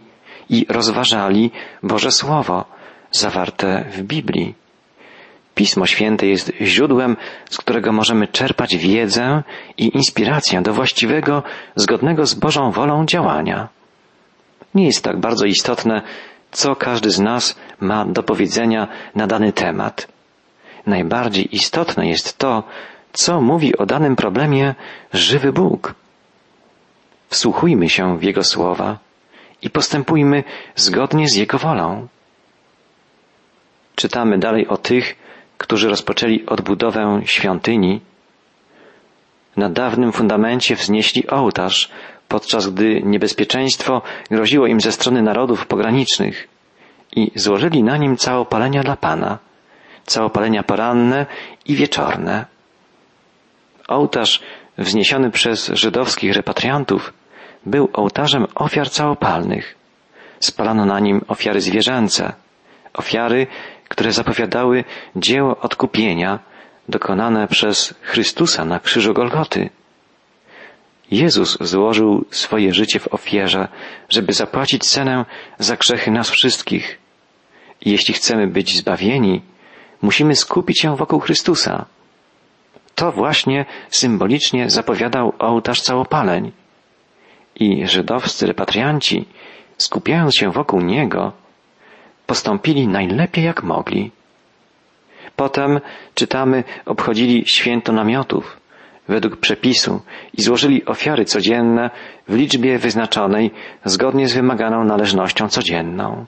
i 0.50 0.66
rozważali 0.70 1.52
Boże 1.84 2.12
Słowo 2.12 2.66
zawarte 3.12 3.86
w 3.92 4.02
Biblii. 4.02 4.56
Pismo 5.56 5.86
Święte 5.86 6.28
jest 6.28 6.54
źródłem, 6.62 7.18
z 7.50 7.58
którego 7.58 7.92
możemy 7.92 8.28
czerpać 8.28 8.78
wiedzę 8.78 9.44
i 9.78 9.96
inspirację 9.96 10.62
do 10.62 10.74
właściwego, 10.74 11.44
zgodnego 11.76 12.26
z 12.26 12.34
Bożą 12.34 12.72
wolą 12.72 13.06
działania. 13.06 13.68
Nie 14.76 14.86
jest 14.86 15.04
tak 15.04 15.20
bardzo 15.20 15.46
istotne, 15.46 16.02
co 16.52 16.76
każdy 16.76 17.12
z 17.12 17.20
nas 17.20 17.56
ma 17.80 18.06
do 18.06 18.24
powiedzenia 18.24 18.88
na 19.16 19.28
dany 19.28 19.54
temat. 19.54 20.08
Najbardziej 20.88 21.56
istotne 21.56 22.08
jest 22.08 22.38
to, 22.38 22.64
co 23.14 23.42
mówi 23.42 23.78
o 23.78 23.86
danym 23.86 24.16
problemie 24.16 24.76
żywy 25.14 25.54
Bóg. 25.54 25.96
Wsłuchujmy 27.34 27.90
się 27.90 28.18
w 28.18 28.24
Jego 28.24 28.44
słowa 28.44 28.98
i 29.62 29.70
postępujmy 29.70 30.44
zgodnie 30.76 31.28
z 31.28 31.36
Jego 31.36 31.58
wolą. 31.58 32.08
Czytamy 33.96 34.38
dalej 34.38 34.68
o 34.68 34.78
tych, 34.78 35.16
którzy 35.58 35.90
rozpoczęli 35.90 36.46
odbudowę 36.46 37.22
świątyni. 37.26 38.02
Na 39.58 39.70
dawnym 39.70 40.12
fundamencie 40.12 40.76
wznieśli 40.76 41.28
ołtarz, 41.28 41.92
podczas 42.28 42.70
gdy 42.70 43.02
niebezpieczeństwo 43.04 44.02
groziło 44.32 44.68
im 44.68 44.82
ze 44.82 44.92
strony 44.92 45.22
narodów 45.22 45.66
pogranicznych 45.66 46.48
i 47.16 47.32
złożyli 47.36 47.84
na 47.84 47.98
nim 47.98 48.18
całopalenia 48.18 48.84
dla 48.84 48.96
Pana, 48.98 49.38
całopalenia 50.06 50.64
poranne 50.64 51.26
i 51.66 51.76
wieczorne. 51.76 52.46
Ołtarz 53.88 54.44
wzniesiony 54.78 55.32
przez 55.32 55.72
żydowskich 55.74 56.34
repatriantów 56.34 57.14
był 57.66 57.90
ołtarzem 57.94 58.46
ofiar 58.56 58.90
całopalnych. 58.90 59.76
Spalano 60.40 60.86
na 60.86 61.00
nim 61.00 61.22
ofiary 61.28 61.62
zwierzęce, 61.62 62.34
ofiary, 62.94 63.48
które 63.90 64.12
zapowiadały 64.12 64.84
dzieło 65.16 65.60
odkupienia 65.60 66.40
dokonane 66.90 67.48
przez 67.48 67.94
Chrystusa 68.02 68.66
na 68.66 68.80
krzyżu 68.80 69.14
Golgoty. 69.14 69.70
Jezus 71.12 71.58
złożył 71.62 72.26
swoje 72.32 72.74
życie 72.74 73.00
w 73.00 73.14
ofierze, 73.14 73.68
żeby 74.10 74.34
zapłacić 74.34 74.84
cenę 74.84 75.26
za 75.60 75.76
grzechy 75.76 76.12
nas 76.12 76.30
wszystkich. 76.30 77.00
I 77.82 77.92
jeśli 77.92 78.14
chcemy 78.14 78.48
być 78.48 78.78
zbawieni, 78.78 79.42
musimy 80.02 80.36
skupić 80.36 80.80
się 80.82 80.96
wokół 80.96 81.20
Chrystusa. 81.20 81.86
To 82.96 83.12
właśnie 83.12 83.66
symbolicznie 83.90 84.70
zapowiadał 84.70 85.34
ołtarz 85.40 85.82
całopaleń. 85.82 86.52
I 87.56 87.88
żydowscy 87.88 88.48
repatrianci, 88.48 89.26
skupiając 89.78 90.36
się 90.36 90.52
wokół 90.52 90.82
niego, 90.82 91.32
postąpili 92.26 92.88
najlepiej 92.88 93.46
jak 93.46 93.64
mogli. 93.64 94.12
Potem, 95.36 95.80
czytamy, 96.16 96.64
obchodzili 96.86 97.44
święto 97.48 97.94
namiotów 97.94 98.58
według 99.08 99.38
przepisu 99.38 100.02
i 100.34 100.42
złożyli 100.42 100.86
ofiary 100.86 101.26
codzienne 101.26 101.90
w 102.28 102.36
liczbie 102.36 102.78
wyznaczonej 102.78 103.52
zgodnie 103.86 104.28
z 104.28 104.34
wymaganą 104.34 104.84
należnością 104.84 105.50
codzienną. 105.50 106.26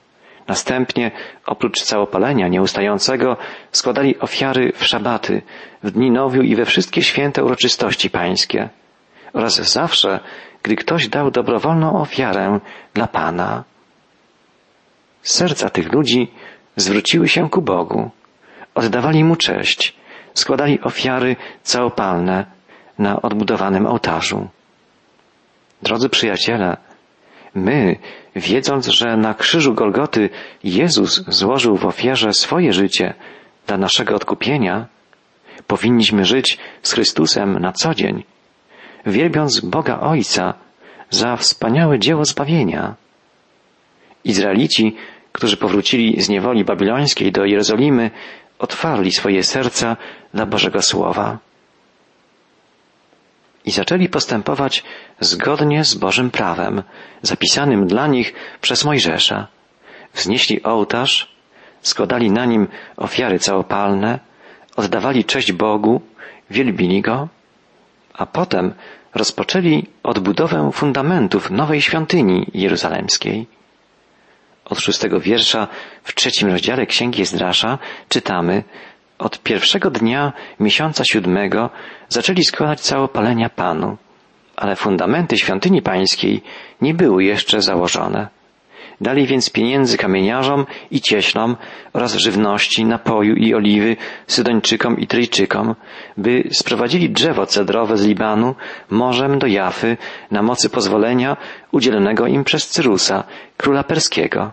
Następnie, 0.48 1.12
oprócz 1.46 1.82
całopalenia 1.82 2.48
nieustającego, 2.48 3.38
składali 3.72 4.20
ofiary 4.20 4.72
w 4.76 4.86
szabaty, 4.86 5.42
w 5.84 5.92
dni 5.92 6.12
nowiu 6.12 6.42
i 6.42 6.56
we 6.56 6.66
wszystkie 6.66 7.02
święte 7.02 7.44
uroczystości 7.44 8.10
pańskie 8.10 8.70
oraz 9.34 9.56
zawsze, 9.56 10.20
gdy 10.66 10.76
ktoś 10.76 11.08
dał 11.08 11.32
dobrowolną 11.32 12.02
ofiarę 12.02 12.60
dla 12.94 13.08
Pana. 13.08 13.64
Serca 15.22 15.70
tych 15.70 15.94
ludzi 15.94 16.32
zwróciły 16.76 17.28
się 17.28 17.50
ku 17.50 17.62
Bogu, 17.62 18.12
oddawali 18.76 19.24
Mu 19.24 19.36
cześć, 19.36 19.96
składali 20.34 20.82
ofiary 20.82 21.36
całopalne 21.64 22.46
na 23.00 23.22
odbudowanym 23.22 23.86
ołtarzu. 23.86 24.48
Drodzy 25.82 26.10
przyjaciele, 26.10 26.78
my, 27.56 27.96
wiedząc, 28.36 28.88
że 28.88 29.18
na 29.18 29.34
krzyżu 29.34 29.74
Golgoty 29.74 30.30
Jezus 30.64 31.24
złożył 31.28 31.78
w 31.78 31.86
ofierze 31.86 32.34
swoje 32.34 32.74
życie 32.74 33.14
dla 33.68 33.78
naszego 33.78 34.16
odkupienia, 34.16 34.86
powinniśmy 35.68 36.26
żyć 36.26 36.58
z 36.82 36.94
Chrystusem 36.94 37.60
na 37.60 37.72
co 37.72 37.94
dzień, 37.94 38.24
wielbiąc 39.06 39.60
Boga 39.60 40.00
Ojca 40.00 40.54
za 41.10 41.36
wspaniałe 41.36 42.00
dzieło 42.00 42.26
zbawienia. 42.26 42.96
Izraelici, 44.24 44.96
którzy 45.32 45.58
powrócili 45.58 46.22
z 46.22 46.30
niewoli 46.30 46.66
babilońskiej 46.66 47.32
do 47.32 47.46
Jerozolimy, 47.46 48.12
otwarli 48.60 49.12
swoje 49.12 49.44
serca 49.44 49.98
dla 50.34 50.46
Bożego 50.46 50.82
Słowa 50.82 51.38
i 53.66 53.72
zaczęli 53.72 54.10
postępować 54.10 54.84
zgodnie 55.20 55.84
z 55.84 55.96
Bożym 55.96 56.32
prawem, 56.32 56.84
zapisanym 57.22 57.88
dla 57.88 58.08
nich 58.08 58.34
przez 58.62 58.86
Mojżesza. 58.86 59.48
Wznieśli 60.14 60.64
ołtarz, 60.64 61.36
składali 61.82 62.32
na 62.32 62.46
nim 62.46 62.68
ofiary 62.98 63.40
całopalne, 63.40 64.20
oddawali 64.76 65.24
cześć 65.24 65.52
Bogu, 65.52 66.02
wielbili 66.50 67.02
Go, 67.02 67.28
a 68.14 68.26
potem 68.26 68.74
rozpoczęli 69.16 69.86
odbudowę 70.04 70.70
fundamentów 70.74 71.52
nowej 71.52 71.82
świątyni 71.82 72.48
jeruzalemskiej. 72.54 73.48
Od 74.66 74.80
szóstego 74.80 75.20
wiersza 75.20 75.68
w 76.04 76.16
trzecim 76.16 76.50
rozdziale 76.50 76.86
Księgi 76.86 77.22
Ezdrasza 77.22 77.78
czytamy 78.10 78.64
od 79.18 79.40
pierwszego 79.44 79.90
dnia 79.90 80.34
miesiąca 80.60 81.04
siódmego 81.06 81.70
zaczęli 82.10 82.44
składać 82.44 82.80
całopalenia 82.80 83.50
Panu, 83.50 83.98
ale 84.56 84.76
fundamenty 84.76 85.38
świątyni 85.38 85.82
pańskiej 85.82 86.44
nie 86.82 86.94
były 86.94 87.24
jeszcze 87.24 87.62
założone. 87.62 88.35
Dali 89.02 89.28
więc 89.28 89.50
pieniędzy 89.50 89.98
kamieniarzom 89.98 90.66
i 90.92 91.02
cieślom 91.02 91.56
oraz 91.94 92.16
żywności, 92.16 92.86
napoju 92.86 93.36
i 93.36 93.54
oliwy 93.54 93.96
Sydończykom 94.28 95.00
i 95.00 95.08
Tryjczykom, 95.08 95.76
by 96.18 96.44
sprowadzili 96.52 97.10
drzewo 97.10 97.46
cedrowe 97.46 97.98
z 97.98 98.06
Libanu 98.06 98.56
morzem 98.90 99.40
do 99.40 99.48
Jafy 99.48 99.98
na 100.32 100.42
mocy 100.42 100.70
pozwolenia 100.70 101.38
udzielonego 101.72 102.28
im 102.28 102.44
przez 102.44 102.68
Cyrusa, 102.68 103.24
króla 103.58 103.84
perskiego. 103.84 104.52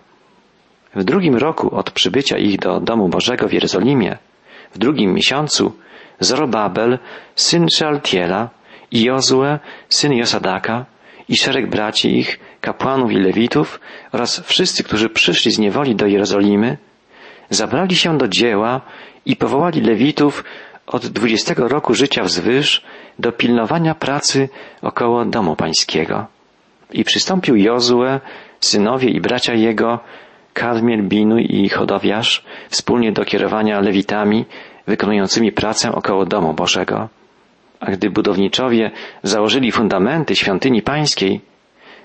W 0.94 1.04
drugim 1.04 1.36
roku 1.36 1.76
od 1.76 1.90
przybycia 1.90 2.38
ich 2.38 2.58
do 2.58 2.80
domu 2.80 3.08
Bożego 3.08 3.48
w 3.48 3.52
Jerozolimie 3.52 4.18
w 4.74 4.78
drugim 4.78 5.14
miesiącu 5.14 5.72
Zorobabel, 6.20 6.98
syn 7.34 7.66
Szealtiela 7.70 8.50
i 8.90 9.02
Jozue, 9.02 9.58
syn 9.88 10.12
Josadaka 10.12 10.84
i 11.28 11.36
szereg 11.36 11.70
braci 11.70 12.18
ich, 12.18 12.40
kapłanów 12.60 13.12
i 13.12 13.16
lewitów 13.16 13.80
oraz 14.12 14.40
wszyscy, 14.40 14.84
którzy 14.84 15.08
przyszli 15.08 15.50
z 15.52 15.58
niewoli 15.58 15.96
do 15.96 16.06
Jerozolimy, 16.06 16.78
zabrali 17.50 17.96
się 17.96 18.18
do 18.18 18.28
dzieła 18.28 18.80
i 19.26 19.36
powołali 19.36 19.80
lewitów 19.80 20.44
od 20.86 21.06
dwudziestego 21.06 21.68
roku 21.68 21.94
życia 21.94 22.22
wzwyż 22.22 22.84
do 23.18 23.32
pilnowania 23.32 23.94
pracy 23.94 24.48
około 24.82 25.24
domu 25.24 25.56
pańskiego. 25.56 26.26
I 26.92 27.04
przystąpił 27.04 27.56
Jozue, 27.56 28.20
synowie 28.60 29.08
i 29.08 29.20
bracia 29.20 29.54
jego, 29.54 30.00
Kadmiel, 30.54 31.02
Binuj 31.02 31.46
i 31.50 31.68
Chodowiarz 31.68 32.44
wspólnie 32.68 33.12
do 33.12 33.24
kierowania 33.24 33.80
lewitami 33.80 34.44
wykonującymi 34.86 35.52
pracę 35.52 35.92
około 35.92 36.26
domu 36.26 36.54
Bożego. 36.54 37.08
A 37.82 37.90
gdy 37.90 38.10
budowniczowie 38.10 38.90
założyli 39.22 39.72
fundamenty 39.72 40.36
świątyni 40.36 40.82
pańskiej, 40.82 41.40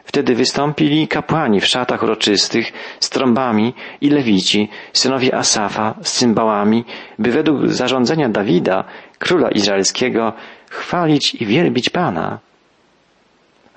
wtedy 0.05 0.35
wystąpili 0.35 1.07
kapłani 1.07 1.61
w 1.61 1.65
szatach 1.65 2.03
uroczystych 2.03 2.73
z 2.99 3.09
trąbami 3.09 3.73
i 4.01 4.09
lewici, 4.09 4.69
synowie 4.93 5.35
Asafa 5.35 5.93
z 6.01 6.13
cymbałami, 6.13 6.85
by 7.19 7.31
według 7.31 7.67
zarządzenia 7.67 8.29
Dawida, 8.29 8.83
króla 9.19 9.49
izraelskiego, 9.49 10.33
chwalić 10.69 11.35
i 11.35 11.45
wielbić 11.45 11.89
Pana. 11.89 12.39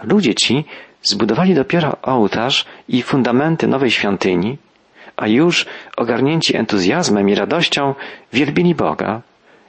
Ludzie 0.02 0.34
ci 0.34 0.64
zbudowali 1.02 1.54
dopiero 1.54 1.96
ołtarz 2.02 2.64
i 2.88 3.02
fundamenty 3.02 3.68
nowej 3.68 3.90
świątyni, 3.90 4.58
a 5.16 5.28
już 5.28 5.66
ogarnięci 5.96 6.56
entuzjazmem 6.56 7.28
i 7.28 7.34
radością 7.34 7.94
wielbili 8.32 8.74
Boga, 8.74 9.20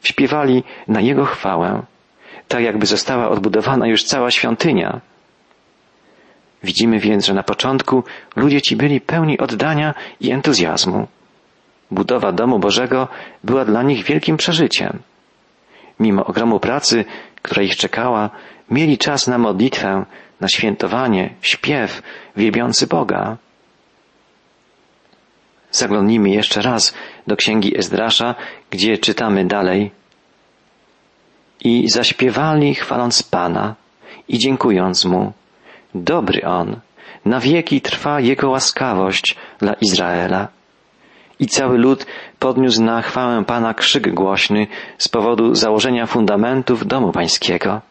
śpiewali 0.04 0.64
na 0.88 1.02
Jego 1.02 1.26
chwałę, 1.26 1.91
tak 2.52 2.64
jakby 2.64 2.86
została 2.86 3.30
odbudowana 3.30 3.88
już 3.88 4.04
cała 4.04 4.32
świątynia. 4.32 5.02
Widzimy 6.64 7.00
więc, 7.00 7.26
że 7.26 7.34
na 7.34 7.44
początku 7.44 8.04
ludzie 8.36 8.62
ci 8.62 8.76
byli 8.76 9.02
pełni 9.02 9.40
oddania 9.40 9.94
i 10.20 10.32
entuzjazmu. 10.32 11.08
Budowa 11.92 12.32
domu 12.32 12.60
Bożego 12.60 13.08
była 13.44 13.66
dla 13.66 13.84
nich 13.84 14.04
wielkim 14.06 14.38
przeżyciem. 14.38 15.00
Mimo 16.00 16.26
ogromu 16.26 16.60
pracy, 16.60 17.06
która 17.42 17.64
ich 17.64 17.76
czekała, 17.76 18.30
mieli 18.70 18.98
czas 18.98 19.28
na 19.28 19.38
modlitwę, 19.38 20.06
na 20.42 20.48
świętowanie, 20.48 21.34
śpiew, 21.42 22.02
wielbiący 22.36 22.88
Boga. 22.88 23.38
Zaglądnijmy 25.72 26.30
jeszcze 26.30 26.62
raz 26.62 26.94
do 27.28 27.36
księgi 27.36 27.78
Ezdrasza, 27.78 28.36
gdzie 28.70 28.98
czytamy 28.98 29.46
dalej. 29.46 29.92
I 31.64 31.90
zaśpiewali 31.90 32.76
chwaląc 32.76 33.24
Pana 33.24 33.76
i 34.28 34.38
dziękując 34.40 35.06
Mu. 35.06 35.34
Dobry 35.96 36.46
On, 36.46 36.80
na 37.26 37.40
wieki 37.40 37.82
trwa 37.82 38.20
Jego 38.20 38.50
łaskawość 38.50 39.36
dla 39.60 39.74
Izraela. 39.74 40.48
I 41.40 41.48
cały 41.48 41.78
lud 41.78 42.06
podniósł 42.40 42.84
na 42.84 43.02
chwałę 43.02 43.44
Pana 43.46 43.74
krzyk 43.74 44.14
głośny 44.14 44.68
z 44.98 45.08
powodu 45.08 45.56
założenia 45.56 46.06
fundamentów 46.06 46.88
domu 46.88 47.12
pańskiego 47.12 47.82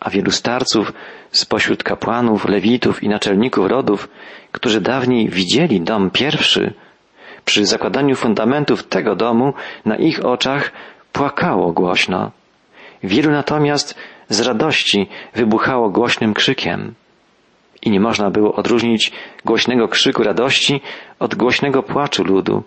a 0.00 0.10
wielu 0.10 0.30
starców 0.30 0.92
spośród 1.30 1.82
kapłanów, 1.82 2.48
lewitów 2.48 3.02
i 3.02 3.08
naczelników 3.08 3.66
rodów, 3.66 4.08
którzy 4.52 4.80
dawniej 4.80 5.28
widzieli 5.28 5.80
dom 5.80 6.10
pierwszy, 6.10 6.72
przy 7.44 7.66
zakładaniu 7.66 8.16
fundamentów 8.16 8.88
tego 8.88 9.16
domu 9.16 9.54
na 9.84 9.96
ich 9.96 10.24
oczach 10.24 10.72
płakało 11.12 11.72
głośno. 11.72 12.30
Wielu 13.02 13.30
natomiast 13.30 13.94
z 14.28 14.40
radości 14.40 15.08
wybuchało 15.34 15.90
głośnym 15.90 16.34
krzykiem. 16.34 16.94
I 17.82 17.90
nie 17.90 18.00
można 18.00 18.30
było 18.30 18.54
odróżnić 18.54 19.12
głośnego 19.44 19.88
krzyku 19.88 20.22
radości 20.22 20.80
od 21.18 21.34
głośnego 21.34 21.82
płaczu 21.82 22.24
ludu, 22.24 22.62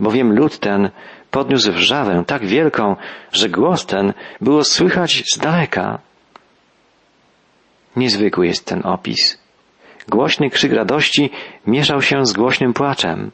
bowiem 0.00 0.32
lud 0.32 0.58
ten 0.58 0.90
podniósł 1.30 1.72
wrzawę 1.72 2.24
tak 2.26 2.46
wielką, 2.46 2.96
że 3.32 3.48
głos 3.48 3.86
ten 3.86 4.12
było 4.40 4.64
słychać 4.64 5.22
z 5.32 5.38
daleka. 5.38 5.98
Niezwykły 7.96 8.46
jest 8.46 8.66
ten 8.66 8.86
opis. 8.86 9.38
Głośny 10.08 10.50
krzyk 10.50 10.72
radości 10.72 11.30
mieszał 11.66 12.02
się 12.02 12.26
z 12.26 12.32
głośnym 12.32 12.72
płaczem. 12.72 13.30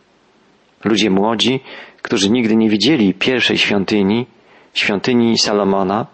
Ludzie 0.85 1.11
młodzi, 1.11 1.61
którzy 2.03 2.31
nigdy 2.31 2.57
nie 2.57 2.69
widzieli 2.69 3.15
pierwszej 3.15 3.59
świątyni, 3.59 4.27
świątyni 4.75 5.39
Salomona, 5.39 6.07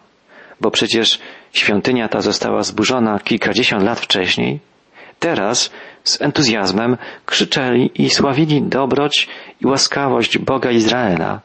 bo 0.61 0.71
przecież 0.71 1.19
świątynia 1.53 2.09
ta 2.09 2.21
została 2.21 2.63
zburzona 2.63 3.19
kilkadziesiąt 3.19 3.83
lat 3.83 4.01
wcześniej, 4.01 4.61
teraz 5.19 5.71
z 6.05 6.23
entuzjazmem 6.23 6.97
krzyczeli 7.27 7.91
i 7.95 8.11
sławili 8.11 8.63
dobroć 8.63 9.29
i 9.61 9.67
łaskawość 9.67 10.39
Boga 10.39 10.71
Izraela. 10.71 11.41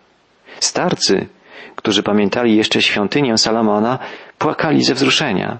Starcy, 0.59 1.27
którzy 1.75 2.03
pamiętali 2.03 2.57
jeszcze 2.57 2.81
świątynię 2.81 3.37
Salomona, 3.37 3.99
płakali 4.37 4.83
ze 4.83 4.93
wzruszenia 4.93 5.59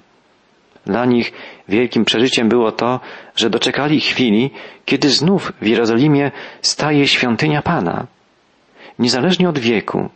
Dla 0.86 1.06
nich 1.06 1.32
wielkim 1.70 2.06
przeżyciem 2.06 2.50
było 2.50 2.72
to, 2.72 3.00
że 3.36 3.50
doczekali 3.50 4.02
chwili, 4.02 4.52
kiedy 4.86 5.10
znów 5.10 5.54
w 5.62 5.68
Jerozolimie 5.68 6.32
staje 6.62 7.08
świątynia 7.08 7.62
Pana. 7.62 8.08
Niezależnie 9.00 9.50
od 9.50 9.60
wieku, 9.60 10.10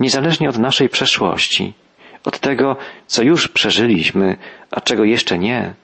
niezależnie 0.00 0.48
od 0.48 0.58
naszej 0.58 0.88
przeszłości, 0.88 1.74
od 2.24 2.38
tego, 2.38 2.76
co 3.06 3.22
już 3.22 3.48
przeżyliśmy, 3.48 4.36
a 4.70 4.80
czego 4.80 5.04
jeszcze 5.04 5.38
nie, 5.38 5.74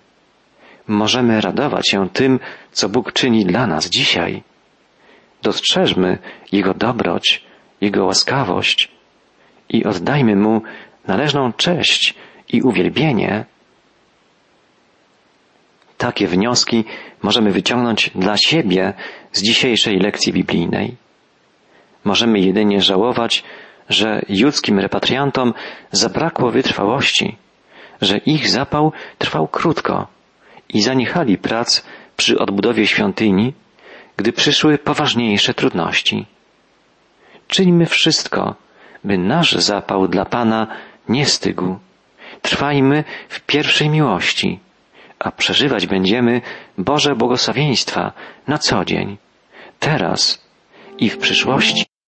możemy 0.89 1.41
radować 1.41 1.91
się 1.91 2.09
tym, 2.09 2.41
co 2.73 2.89
Bóg 2.89 3.13
czyni 3.13 3.45
dla 3.45 3.67
nas 3.67 3.91
dzisiaj. 3.91 4.43
Dostrzeżmy 5.43 6.19
Jego 6.53 6.75
dobroć, 6.75 7.45
Jego 7.81 8.05
łaskawość 8.05 8.89
i 9.69 9.85
oddajmy 9.85 10.37
Mu 10.37 10.63
należną 11.07 11.53
cześć 11.53 12.15
i 12.49 12.63
uwielbienie. 12.63 13.45
Takie 15.99 16.27
wnioski 16.27 16.85
możemy 17.23 17.51
wyciągnąć 17.51 18.11
dla 18.15 18.37
siebie 18.37 18.93
z 19.33 19.43
dzisiejszej 19.43 19.99
lekcji 19.99 20.33
biblijnej. 20.33 20.97
Możemy 22.05 22.39
jedynie 22.41 22.81
żałować, 22.81 23.45
że 23.89 24.23
judzkim 24.29 24.79
repatriantom 24.79 25.55
zabrakło 25.93 26.51
wytrwałości, 26.51 27.37
że 28.01 28.19
ich 28.19 28.49
zapał 28.49 28.93
trwał 29.19 29.49
krótko 29.49 30.07
i 30.69 30.83
zaniechali 30.83 31.39
prac 31.39 31.85
przy 32.17 32.39
odbudowie 32.39 32.87
świątyni, 32.87 33.53
gdy 34.17 34.33
przyszły 34.33 34.79
poważniejsze 34.79 35.55
trudności. 35.55 36.27
Czyńmy 37.49 37.87
wszystko, 37.87 38.55
by 39.05 39.19
nasz 39.19 39.53
zapał 39.53 40.09
dla 40.09 40.25
Pana 40.25 40.67
nie 41.09 41.27
stygł. 41.27 41.79
Trwajmy 42.43 43.05
w 43.29 43.41
pierwszej 43.41 43.91
miłości, 43.91 44.61
a 45.19 45.31
przeżywać 45.31 45.87
będziemy 45.87 46.41
Boże 46.79 47.17
błogosławieństwa 47.17 48.13
na 48.47 48.59
co 48.59 48.85
dzień, 48.85 49.17
teraz 49.79 50.49
i 50.99 51.11
w 51.11 51.19
przyszłości. 51.19 51.98